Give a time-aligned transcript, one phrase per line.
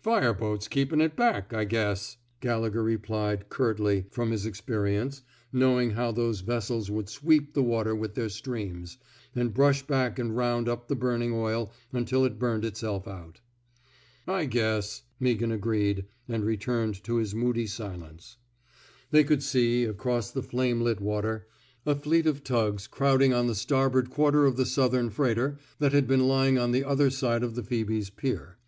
[0.00, 5.90] Fire boats keepin' it back, I guess," Gallegher replied, curtly, from his experi ence— knowing
[5.92, 8.98] how those vessels would sweep the water with their streams,
[9.36, 13.40] and brush back and round up the burning oil until it burned itself out.
[14.26, 18.36] /* I guess," Meaghan agreed, and returned to his moody silence.
[19.12, 21.46] They could see— across the flame lit water—
[21.86, 26.08] a fleet of tugs crowding on the starboard quarter of the Southern freighter that had
[26.08, 28.58] been lying on the other side of the Phoebe's pier.